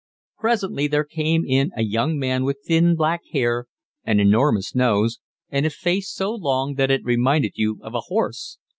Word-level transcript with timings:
Presently 0.39 0.87
there 0.87 1.03
came 1.03 1.45
in 1.45 1.69
a 1.77 1.83
young 1.83 2.17
man 2.17 2.43
with 2.43 2.63
thin, 2.65 2.95
black 2.95 3.21
hair, 3.33 3.67
an 4.03 4.19
enormous 4.19 4.73
nose, 4.73 5.19
and 5.51 5.63
a 5.63 5.69
face 5.69 6.09
so 6.11 6.33
long 6.33 6.73
that 6.73 6.89
it 6.89 7.03
reminded 7.03 7.51
you 7.55 7.77
of 7.83 7.93
a 7.93 7.99
horse. 7.99 8.57